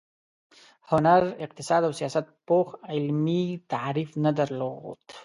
[0.89, 5.01] هنر، اقتصاد او سیاست پوخ علمي تعریف نه درلود.